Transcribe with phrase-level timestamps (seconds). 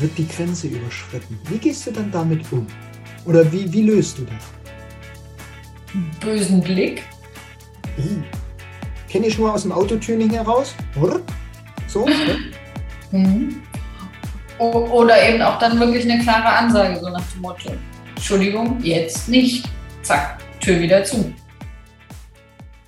[0.00, 1.38] wird die Grenze überschritten.
[1.48, 2.66] Wie gehst du dann damit um?
[3.26, 4.44] Oder wie, wie löst du das?
[6.20, 7.02] Bösen Blick.
[7.98, 8.22] Uh.
[9.08, 10.74] Kenne ich nur aus dem Autotuning heraus.
[11.88, 12.06] So.
[13.10, 13.60] Mhm.
[14.58, 17.72] Oder eben auch dann wirklich eine klare Ansage, so nach dem Motto,
[18.14, 19.68] Entschuldigung, jetzt nicht.
[20.02, 21.34] Zack, Tür wieder zu.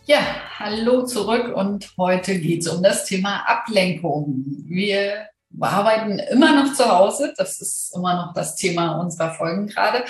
[0.05, 0.21] Ja,
[0.59, 4.45] hallo zurück und heute geht es um das Thema Ablenkung.
[4.67, 5.29] Wir
[5.61, 10.05] arbeiten immer noch zu Hause, das ist immer noch das Thema unserer Folgen gerade.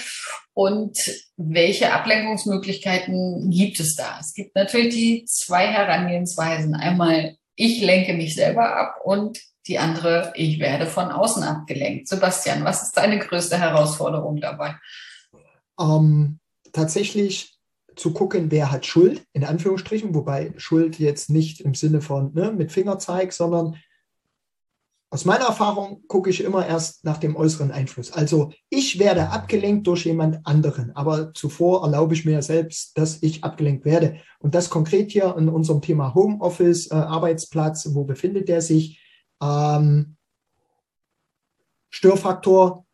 [0.55, 0.99] Und
[1.37, 4.19] welche Ablenkungsmöglichkeiten gibt es da?
[4.21, 6.75] Es gibt natürlich die zwei Herangehensweisen.
[6.75, 12.09] Einmal, ich lenke mich selber ab und die andere, ich werde von außen abgelenkt.
[12.09, 14.77] Sebastian, was ist deine größte Herausforderung dabei?
[15.81, 16.41] Ähm,
[16.73, 17.59] tatsächlich
[17.97, 22.53] zu gucken, wer hat Schuld, in Anführungsstrichen, wobei Schuld jetzt nicht im Sinne von ne,
[22.53, 23.77] mit Fingerzeig, sondern
[25.13, 28.13] aus meiner Erfahrung gucke ich immer erst nach dem äußeren Einfluss.
[28.13, 33.45] Also ich werde abgelenkt durch jemand anderen, aber zuvor erlaube ich mir selbst, dass ich
[33.45, 34.17] abgelenkt werde.
[34.39, 39.03] Und das konkret hier in unserem Thema Homeoffice, äh, Arbeitsplatz, wo befindet der sich?
[39.43, 40.17] Ähm,
[41.91, 42.87] Störfaktor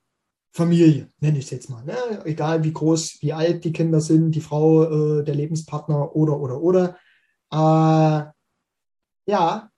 [0.51, 1.85] Familie, nenne ich es jetzt mal.
[1.85, 1.95] Ne?
[2.25, 6.61] Egal wie groß, wie alt die Kinder sind, die Frau, äh, der Lebenspartner oder, oder,
[6.61, 6.97] oder.
[7.53, 8.33] Äh,
[9.31, 9.71] ja,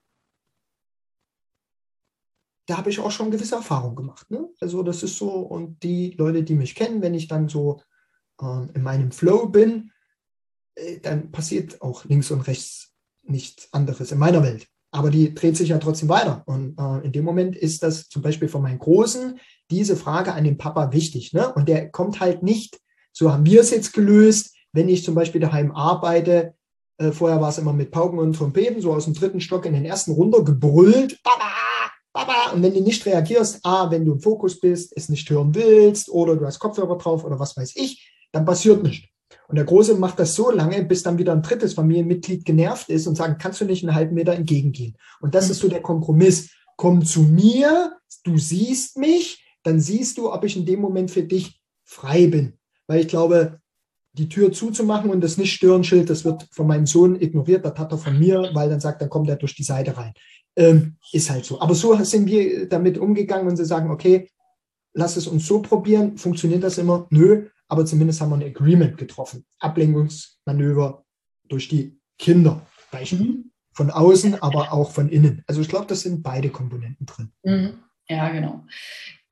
[2.71, 4.29] da habe ich auch schon gewisse Erfahrungen gemacht.
[4.31, 4.49] Ne?
[4.59, 7.81] Also das ist so, und die Leute, die mich kennen, wenn ich dann so
[8.41, 9.91] äh, in meinem Flow bin,
[10.75, 15.57] äh, dann passiert auch links und rechts nichts anderes in meiner Welt aber die dreht
[15.57, 16.43] sich ja trotzdem weiter.
[16.45, 19.39] Und äh, in dem Moment ist das zum Beispiel von meinen Großen
[19.71, 21.33] diese Frage an den Papa wichtig.
[21.33, 21.51] Ne?
[21.53, 22.77] Und der kommt halt nicht,
[23.13, 26.55] so haben wir es jetzt gelöst, wenn ich zum Beispiel daheim arbeite.
[26.97, 29.73] Äh, vorher war es immer mit Pauken und Trompeten, so aus dem dritten Stock in
[29.73, 31.19] den ersten runter gebrüllt.
[32.13, 32.51] Papa.
[32.53, 36.09] Und wenn du nicht reagierst, A, wenn du im Fokus bist, es nicht hören willst
[36.09, 39.07] oder du hast Kopfhörer drauf oder was weiß ich, dann passiert nichts.
[39.47, 43.07] Und der Große macht das so lange, bis dann wieder ein drittes Familienmitglied genervt ist
[43.07, 44.97] und sagt, kannst du nicht einen halben Meter entgegengehen?
[45.19, 46.51] Und das ist so der Kompromiss.
[46.77, 51.23] Komm zu mir, du siehst mich, dann siehst du, ob ich in dem Moment für
[51.23, 52.57] dich frei bin.
[52.87, 53.59] Weil ich glaube,
[54.13, 57.97] die Tür zuzumachen und das Nicht-Stören-Schild, das wird von meinem Sohn ignoriert, das hat er
[57.97, 60.13] von mir, weil dann sagt, dann kommt er durch die Seite rein.
[60.55, 61.61] Ähm, ist halt so.
[61.61, 64.29] Aber so sind wir damit umgegangen und sie sagen, okay,
[64.93, 66.17] lass es uns so probieren.
[66.17, 67.07] Funktioniert das immer?
[67.09, 69.45] Nö aber zumindest haben wir ein Agreement getroffen.
[69.59, 71.05] Ablenkungsmanöver
[71.47, 72.67] durch die Kinder.
[73.71, 75.41] Von außen, aber auch von innen.
[75.47, 77.31] Also ich glaube, das sind beide Komponenten drin.
[77.43, 77.73] Mhm.
[78.09, 78.65] Ja, genau.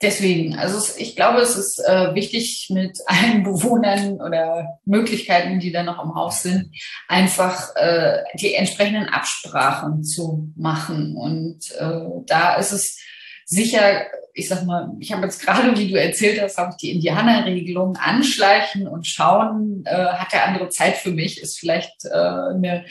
[0.01, 5.83] Deswegen, also ich glaube, es ist äh, wichtig mit allen Bewohnern oder Möglichkeiten, die da
[5.83, 6.73] noch im Haus sind,
[7.07, 11.15] einfach äh, die entsprechenden Absprachen zu machen.
[11.17, 12.97] Und äh, da ist es
[13.45, 16.91] sicher, ich sag mal, ich habe jetzt gerade, wie du erzählt hast, habe ich die
[16.91, 22.85] Indianerregelung anschleichen und schauen, äh, hat der andere Zeit für mich, ist vielleicht äh, eine,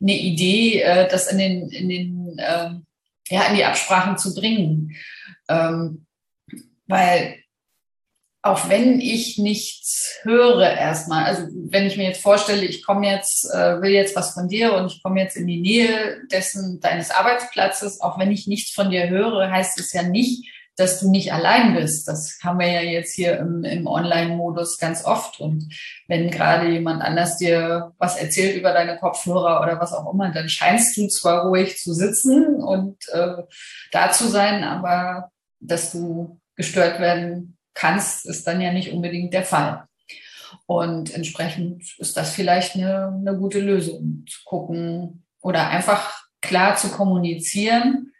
[0.00, 2.70] eine Idee, äh, das in den, in den, äh,
[3.28, 4.96] ja, in die Absprachen zu bringen.
[5.48, 6.03] Ähm,
[6.86, 7.36] weil
[8.44, 13.50] auch wenn ich nichts höre erstmal, also wenn ich mir jetzt vorstelle, ich komme jetzt,
[13.50, 17.10] äh, will jetzt was von dir und ich komme jetzt in die Nähe dessen deines
[17.10, 20.46] Arbeitsplatzes, auch wenn ich nichts von dir höre, heißt es ja nicht,
[20.76, 22.06] dass du nicht allein bist.
[22.06, 25.40] Das haben wir ja jetzt hier im, im Online-Modus ganz oft.
[25.40, 25.72] Und
[26.06, 30.50] wenn gerade jemand anders dir was erzählt über deine Kopfhörer oder was auch immer, dann
[30.50, 33.42] scheinst du zwar ruhig zu sitzen und äh,
[33.90, 35.30] da zu sein, aber
[35.60, 39.86] dass du gestört werden kannst, ist dann ja nicht unbedingt der Fall.
[40.66, 46.90] Und entsprechend ist das vielleicht eine, eine gute Lösung, zu gucken oder einfach klar zu
[46.90, 48.12] kommunizieren,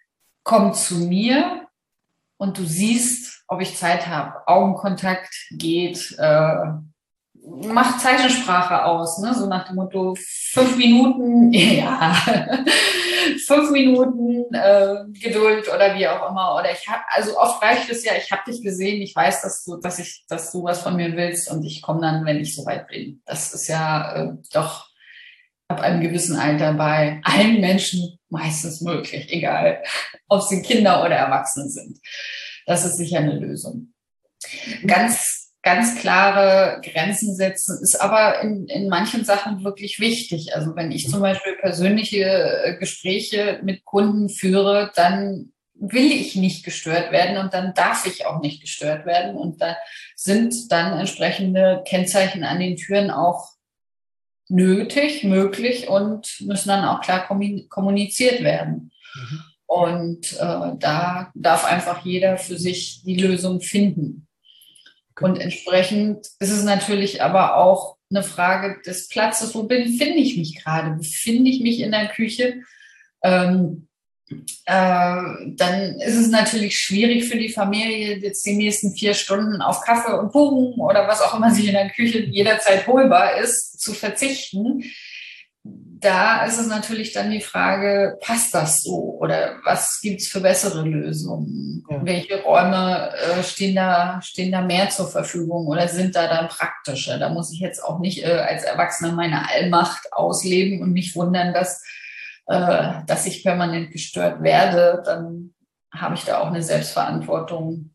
[0.42, 1.68] komm zu mir
[2.36, 4.46] und du siehst, ob ich Zeit habe.
[4.46, 6.56] Augenkontakt geht, äh,
[7.47, 9.34] macht Zeichensprache aus, ne?
[9.34, 12.16] so nach dem Motto, fünf Minuten, ja,
[13.47, 16.56] fünf Minuten äh, Geduld oder wie auch immer.
[16.56, 19.64] Oder ich habe, also oft reicht es ja, ich habe dich gesehen, ich weiß, dass
[19.64, 22.55] du, dass ich, dass du was von mir willst und ich komme dann, wenn ich
[22.55, 23.23] soweit bin.
[23.26, 24.88] Das ist ja äh, doch
[25.69, 29.82] ab einem gewissen Alter bei allen Menschen meistens möglich, egal
[30.29, 31.99] ob sie Kinder oder Erwachsene sind.
[32.67, 33.93] Das ist sicher eine Lösung.
[34.87, 35.33] Ganz
[35.64, 40.55] ganz klare Grenzen setzen, ist aber in, in manchen Sachen wirklich wichtig.
[40.55, 46.64] Also wenn ich zum Beispiel persönliche äh, Gespräche mit Kunden führe, dann will ich nicht
[46.64, 49.37] gestört werden und dann darf ich auch nicht gestört werden.
[49.37, 49.76] Und da
[50.14, 53.49] sind dann entsprechende Kennzeichen an den Türen auch
[54.49, 58.93] nötig, möglich und müssen dann auch klar kommuniziert werden.
[59.14, 59.40] Mhm.
[59.66, 64.24] Und äh, da darf einfach jeder für sich die Lösung finden.
[65.16, 65.25] Okay.
[65.25, 69.55] Und entsprechend ist es natürlich aber auch eine Frage des Platzes.
[69.55, 70.96] Wo befinde ich mich gerade?
[70.96, 72.62] Befinde ich mich in der Küche?
[73.22, 73.87] Ähm,
[74.64, 75.22] äh,
[75.56, 80.19] dann ist es natürlich schwierig für die Familie, jetzt die nächsten vier Stunden auf Kaffee
[80.19, 84.82] und Kuchen oder was auch immer sich in der Küche jederzeit holbar ist, zu verzichten
[85.64, 90.40] da ist es natürlich dann die Frage, passt das so oder was gibt es für
[90.40, 91.82] bessere Lösungen?
[91.88, 92.05] Ja.
[92.05, 97.19] Welche Räume äh, stehen, da, stehen da mehr zur Verfügung oder sind da dann praktischer?
[97.19, 101.55] Da muss ich jetzt auch nicht äh, als Erwachsener meine Allmacht ausleben und mich wundern,
[101.55, 101.82] dass,
[102.46, 105.02] äh, dass ich permanent gestört werde.
[105.06, 105.55] Dann
[105.90, 107.94] habe ich da auch eine Selbstverantwortung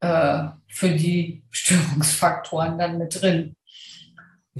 [0.00, 3.54] äh, für die Störungsfaktoren dann mit drin.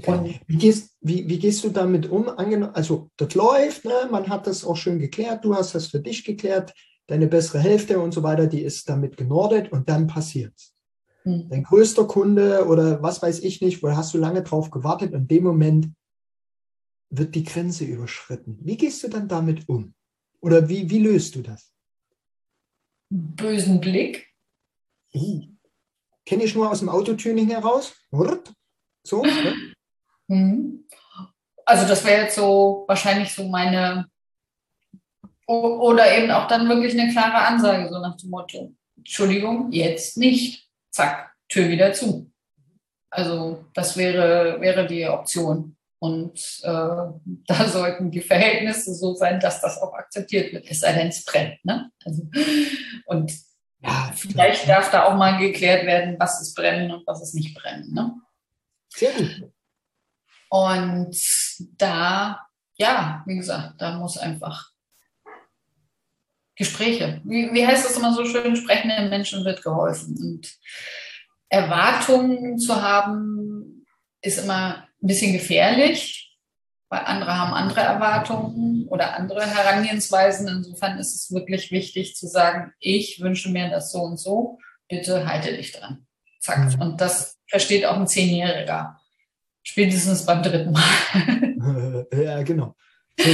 [0.07, 0.39] Okay.
[0.47, 2.29] Wie, gehst, wie, wie gehst du damit um?
[2.29, 4.07] Also das läuft, ne?
[4.09, 6.73] man hat das auch schön geklärt, du hast das für dich geklärt,
[7.07, 10.53] deine bessere Hälfte und so weiter, die ist damit genordet und dann passiert
[11.23, 11.49] hm.
[11.49, 15.21] Dein größter Kunde oder was weiß ich nicht, wo hast du lange drauf gewartet und
[15.21, 15.89] in dem Moment
[17.09, 18.57] wird die Grenze überschritten.
[18.61, 19.93] Wie gehst du dann damit um?
[20.41, 21.73] Oder wie, wie löst du das?
[23.09, 24.27] Bösen Blick.
[25.13, 25.43] Uh.
[26.25, 27.93] Kenne ich nur aus dem Autotuning heraus.
[29.03, 29.23] So.
[29.23, 29.73] Ne?
[30.29, 30.85] Mhm.
[31.65, 34.05] Also das wäre jetzt so wahrscheinlich so meine
[35.45, 40.67] oder eben auch dann wirklich eine klare Ansage, so nach dem Motto, Entschuldigung, jetzt nicht.
[40.91, 42.31] Zack, Tür wieder zu.
[43.09, 45.75] Also das wäre, wäre die Option.
[45.97, 46.67] Und äh,
[47.47, 51.25] da sollten die Verhältnisse so sein, dass das auch akzeptiert wird, es sei denn, es
[51.25, 51.63] brennt.
[51.65, 51.91] Ne?
[52.05, 52.23] Also,
[53.05, 53.33] und
[53.81, 57.55] ja, vielleicht darf da auch mal geklärt werden, was ist brennen und was ist nicht
[57.55, 57.93] brennen.
[57.93, 58.13] Ne?
[58.89, 59.51] Sehr gut.
[60.49, 61.15] Und
[61.77, 64.71] da, ja, wie gesagt, da muss einfach
[66.55, 67.21] Gespräche.
[67.23, 68.55] Wie, wie heißt das immer so schön?
[68.55, 70.17] Sprechenden Menschen wird geholfen.
[70.17, 70.57] Und
[71.47, 73.85] Erwartungen zu haben,
[74.21, 76.37] ist immer ein bisschen gefährlich,
[76.89, 80.47] weil andere haben andere Erwartungen oder andere Herangehensweisen.
[80.47, 84.59] Insofern ist es wirklich wichtig zu sagen, ich wünsche mir das so und so,
[84.89, 86.07] bitte halte dich dran.
[86.39, 86.75] Zack.
[86.75, 86.81] Mhm.
[86.81, 88.99] Und das versteht auch ein Zehnjähriger.
[89.79, 92.07] Spätestens beim dritten Mal.
[92.13, 92.75] ja, genau.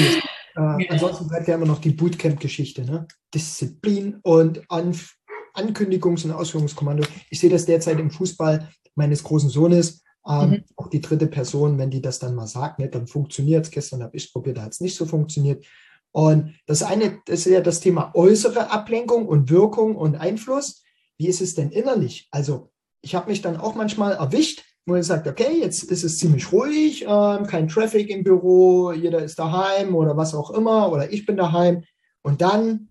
[0.58, 0.94] Äh, genau.
[0.94, 3.06] Ansonsten bleibt ja immer noch die Bootcamp-Geschichte, ne?
[3.34, 4.96] Disziplin und An
[5.54, 7.04] Ankündigungs- und Ausführungskommando.
[7.30, 10.02] Ich sehe das derzeit im Fußball meines großen Sohnes.
[10.26, 10.64] Ähm, mhm.
[10.78, 13.72] Auch die dritte Person, wenn die das dann mal sagt, ne, dann funktioniert es.
[13.72, 15.66] Gestern habe ich es probiert, da hat es nicht so funktioniert.
[16.14, 20.84] Und das eine, das ist ja das Thema äußere Ablenkung und Wirkung und Einfluss.
[21.18, 22.30] Wie ist es denn innerlich?
[22.32, 22.72] Also
[23.02, 26.52] ich habe mich dann auch manchmal erwischt, wo er sagt, okay, jetzt ist es ziemlich
[26.52, 31.26] ruhig, ähm, kein Traffic im Büro, jeder ist daheim oder was auch immer, oder ich
[31.26, 31.84] bin daheim.
[32.22, 32.90] Und dann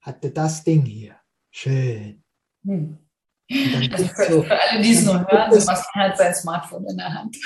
[0.00, 1.16] hatte das Ding hier.
[1.50, 2.22] Schön.
[2.64, 2.98] Hm.
[3.50, 7.12] Also für, so, für, alle, die es nur hören, Sebastian hat sein Smartphone in der
[7.12, 7.36] Hand.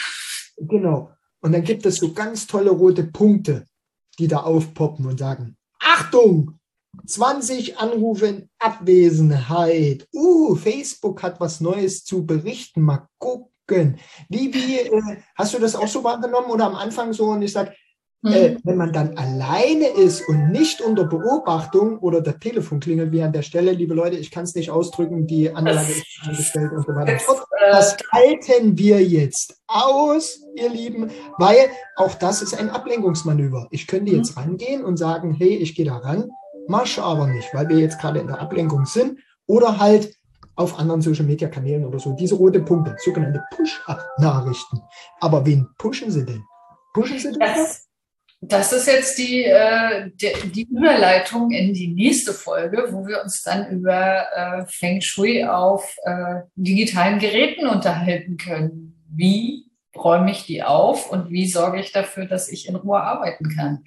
[0.58, 1.10] Genau.
[1.40, 3.64] Und dann gibt es so ganz tolle rote Punkte,
[4.18, 6.58] die da aufpoppen und sagen, Achtung,
[7.06, 10.08] 20 Anrufe in Abwesenheit.
[10.12, 12.82] Uh, Facebook hat was Neues zu berichten.
[12.82, 13.98] Mal gucken gönnen.
[14.28, 17.52] Wie, wie, äh, hast du das auch so wahrgenommen oder am Anfang so und ich
[17.52, 17.72] sage,
[18.22, 18.32] mhm.
[18.32, 23.22] äh, wenn man dann alleine ist und nicht unter Beobachtung oder der Telefon klingelt wie
[23.22, 26.84] an der Stelle, liebe Leute, ich kann es nicht ausdrücken, die Anlage ist angestellt und
[26.84, 27.18] so weiter.
[27.70, 33.68] Das halten wir jetzt aus, ihr Lieben, weil auch das ist ein Ablenkungsmanöver.
[33.70, 34.42] Ich könnte jetzt mhm.
[34.42, 36.30] rangehen und sagen, hey, ich gehe da ran,
[36.66, 39.20] masche aber nicht, weil wir jetzt gerade in der Ablenkung sind.
[39.46, 40.14] Oder halt,
[40.58, 42.12] auf anderen Social-Media-Kanälen oder so.
[42.14, 44.80] Diese rote Punkte, sogenannte Push-Up-Nachrichten.
[45.20, 46.42] Aber wen pushen sie denn?
[46.92, 47.38] Pushen sie denn?
[47.38, 47.88] Das,
[48.40, 53.70] das ist jetzt die, äh, die, Überleitung in die nächste Folge, wo wir uns dann
[53.70, 59.00] über äh, Feng Shui auf äh, digitalen Geräten unterhalten können.
[59.08, 63.48] Wie räume ich die auf und wie sorge ich dafür, dass ich in Ruhe arbeiten
[63.54, 63.84] kann?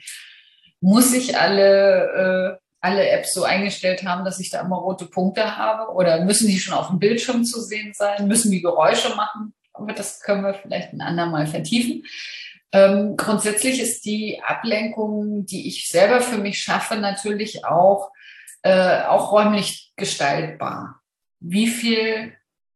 [0.79, 5.55] Muss ich alle äh, alle Apps so eingestellt haben, dass ich da immer rote Punkte
[5.55, 5.93] habe?
[5.93, 8.27] Oder müssen die schon auf dem Bildschirm zu sehen sein?
[8.27, 9.53] Müssen die Geräusche machen?
[9.73, 12.03] Aber das können wir vielleicht ein andermal vertiefen.
[12.73, 18.11] Ähm, grundsätzlich ist die Ablenkung, die ich selber für mich schaffe, natürlich auch,
[18.63, 21.01] äh, auch räumlich gestaltbar.
[21.39, 22.33] Wie viel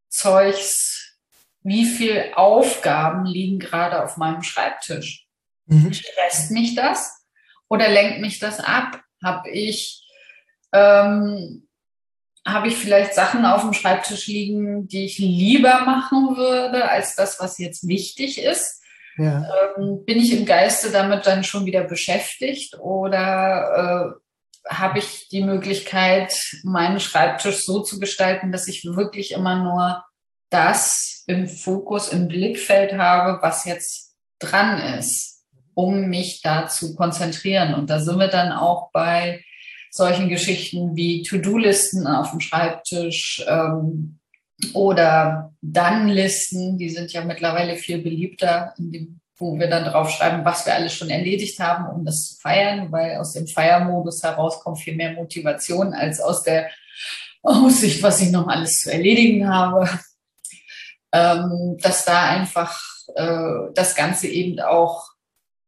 [0.09, 1.17] Zeugs,
[1.63, 5.25] wie viel Aufgaben liegen gerade auf meinem Schreibtisch?
[5.65, 5.93] Mhm.
[5.93, 7.25] Stresst mich das
[7.69, 9.01] oder lenkt mich das ab?
[9.23, 10.07] Habe ich,
[10.73, 11.67] ähm,
[12.45, 17.39] habe ich vielleicht Sachen auf dem Schreibtisch liegen, die ich lieber machen würde, als das,
[17.39, 18.81] was jetzt wichtig ist?
[19.17, 19.45] Ja.
[19.77, 24.19] Ähm, bin ich im Geiste damit dann schon wieder beschäftigt oder
[24.67, 30.03] habe ich die Möglichkeit, meinen Schreibtisch so zu gestalten, dass ich wirklich immer nur
[30.49, 35.34] das im Fokus, im Blickfeld habe, was jetzt dran ist,
[35.75, 37.75] um mich da zu konzentrieren.
[37.75, 39.43] Und da sind wir dann auch bei
[39.91, 44.19] solchen Geschichten wie To-Do-Listen auf dem Schreibtisch ähm,
[44.73, 50.73] oder Dann-Listen, die sind ja mittlerweile viel beliebter, dem, wo wir dann draufschreiben, was wir
[50.73, 54.95] alles schon erledigt haben, um das zu feiern, weil aus dem Feiermodus heraus kommt viel
[54.95, 56.69] mehr Motivation als aus der
[57.43, 59.89] Aussicht, was ich noch alles zu erledigen habe.
[61.11, 62.81] Ähm, dass da einfach
[63.15, 65.14] äh, das Ganze eben auch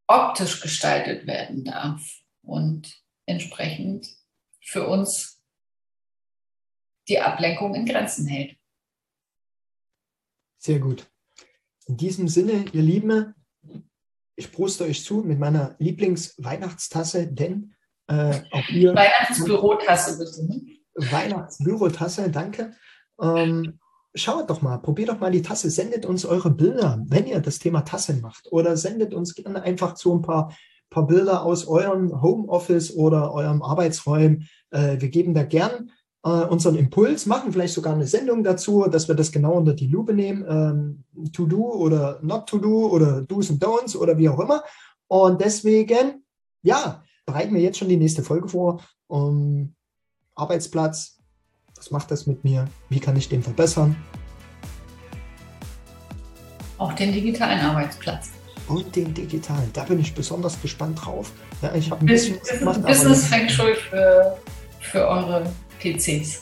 [0.08, 2.02] optisch gestaltet werden darf
[2.42, 4.08] und entsprechend
[4.62, 5.42] für uns
[7.08, 8.58] die Ablenkung in Grenzen hält.
[10.58, 11.08] Sehr gut.
[11.86, 13.34] In diesem Sinne, ihr Lieben,
[14.36, 17.76] ich proste euch zu mit meiner Lieblingsweihnachtstasse, denn
[18.08, 18.94] äh, auch ihr.
[18.94, 20.46] Weihnachtsbürotasse bitte.
[20.48, 20.78] Ne?
[20.96, 22.76] Weihnachtsbürotasse, danke.
[23.22, 23.80] Ähm,
[24.18, 27.60] schaut doch mal, probiert doch mal die Tasse, sendet uns eure Bilder, wenn ihr das
[27.60, 28.52] Thema Tasse macht.
[28.52, 30.54] Oder sendet uns gerne einfach so ein paar,
[30.90, 34.48] paar Bilder aus eurem Homeoffice oder eurem Arbeitsräumen.
[34.72, 35.92] Äh, wir geben da gern
[36.24, 39.88] äh, unseren Impuls, machen vielleicht sogar eine Sendung dazu, dass wir das genau unter die
[39.88, 40.46] Lupe nehmen.
[40.48, 44.64] Ähm, to do oder not to do oder Do's und Don'ts oder wie auch immer.
[45.08, 46.26] Und deswegen,
[46.62, 48.82] ja, bereiten wir jetzt schon die nächste Folge vor.
[49.08, 49.74] Um,
[50.36, 51.17] Arbeitsplatz,
[51.78, 52.68] was macht das mit mir?
[52.90, 53.96] Wie kann ich den verbessern?
[56.78, 58.30] Auch den digitalen Arbeitsplatz.
[58.68, 59.70] Und den digitalen.
[59.74, 61.32] Da bin ich besonders gespannt drauf.
[61.62, 62.86] Ja, ich habe ein bisschen was gemacht.
[62.86, 64.38] Business Feng Shui für,
[64.80, 66.42] für eure PCs.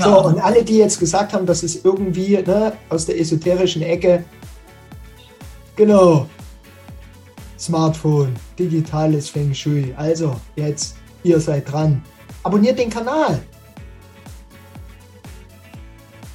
[0.00, 4.24] So, und alle, die jetzt gesagt haben, das ist irgendwie ne, aus der esoterischen Ecke,
[5.76, 6.26] genau,
[7.58, 9.92] Smartphone, digitales Feng Shui.
[9.96, 12.02] Also, jetzt, ihr seid dran.
[12.44, 13.42] Abonniert den Kanal.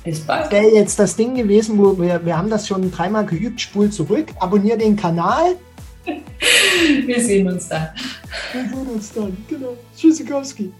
[0.10, 0.52] Bis bald.
[0.52, 4.30] wäre jetzt das Ding gewesen, wo wir, wir haben das schon dreimal geübt, spul zurück,
[4.40, 5.56] abonniere den Kanal.
[7.06, 7.90] Wir sehen uns dann.
[8.54, 9.76] Wir sehen uns dann, genau.
[9.96, 10.72] Tschüssikowski.